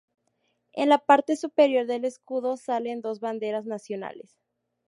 [0.73, 4.35] En la parte superior del escudo salen dos banderas nacionales.